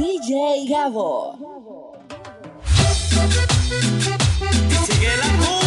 DJ 0.00 0.66
Gabo. 0.66 1.36
Sigue 4.86 5.16
la 5.18 5.59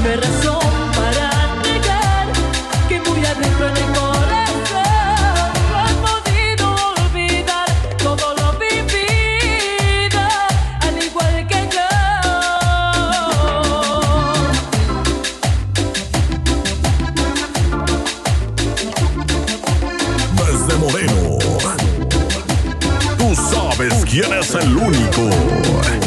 que 0.00 0.16
razón 0.16 0.58
para 0.96 1.28
negar 1.62 2.26
que 2.88 2.98
muy 3.00 3.24
adentro 3.26 3.68
en 3.68 3.76
el 3.76 3.84
corazón 3.92 5.52
no 5.70 5.78
has 5.78 5.92
podido 6.06 6.66
olvidar 7.04 7.68
todo 7.98 8.34
lo 8.34 8.52
vivido, 8.58 10.20
al 10.80 11.02
igual 11.02 11.46
que 11.46 11.68
yo. 11.74 11.90
Desde 20.46 20.74
Moreno, 20.78 21.38
tú 23.18 23.34
sabes 23.34 23.94
quién 24.06 24.32
es 24.32 24.54
el 24.54 24.76
único. 24.76 26.01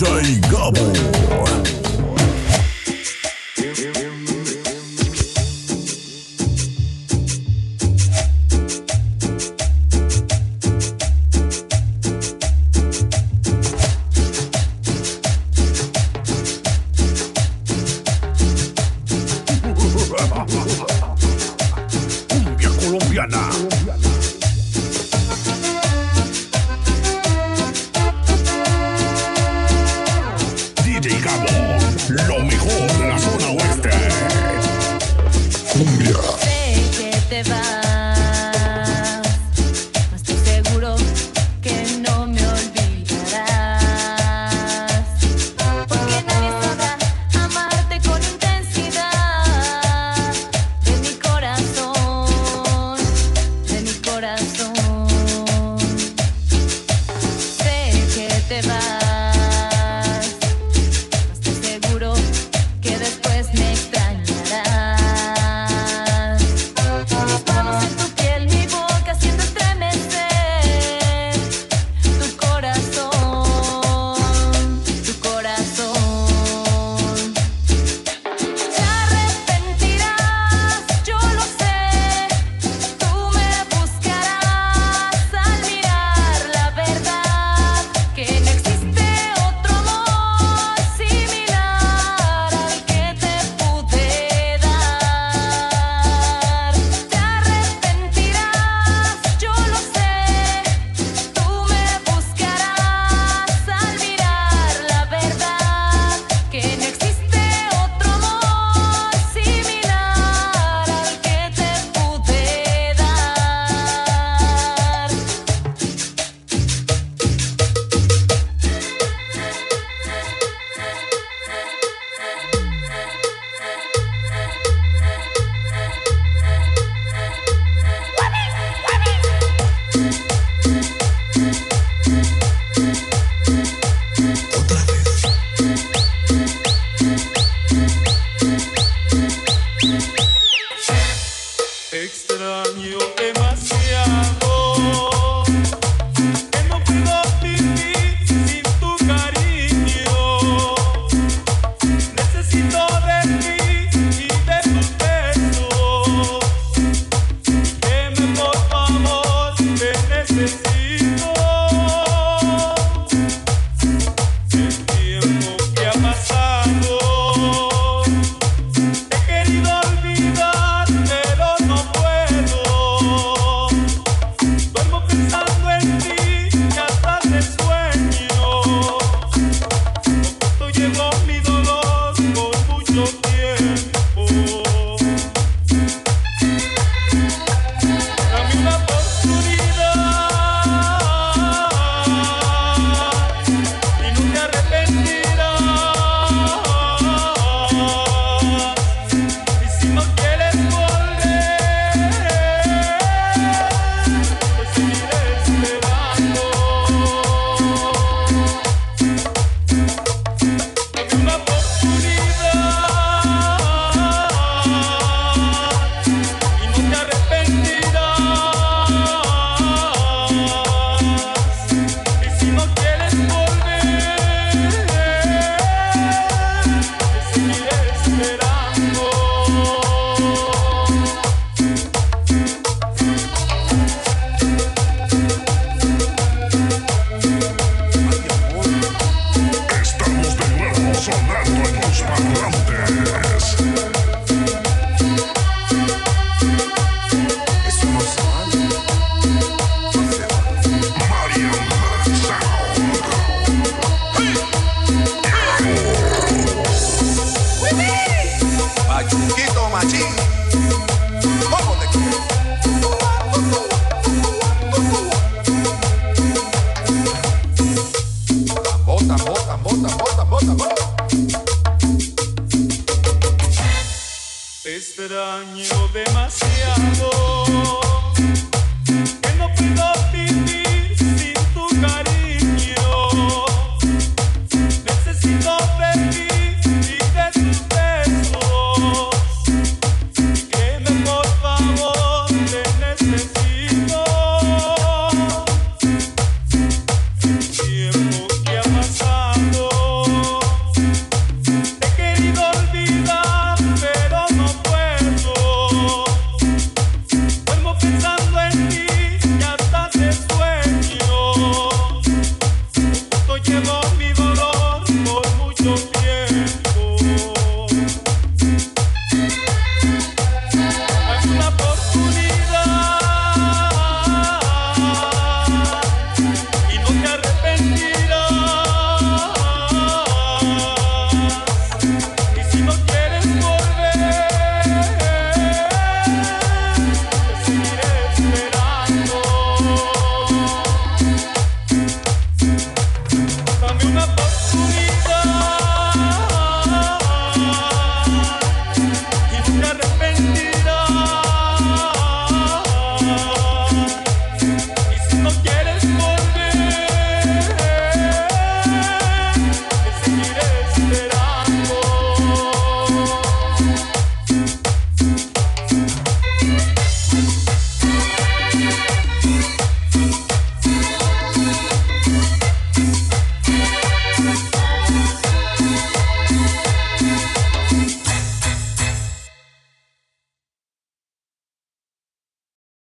DJ 0.00 0.40
Gabo. 0.48 1.39
lo 32.08 32.38
mejor 32.40 32.98
de 32.98 33.08
la 33.08 33.18
zona 33.18 33.50
oeste. 33.50 33.90
Cumbia. 35.72 36.16